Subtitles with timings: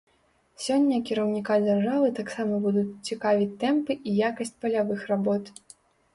[0.67, 5.55] Сёння кіраўніка дзяржавы таксама будуць цікавіць тэмпы і якасць палявых работ.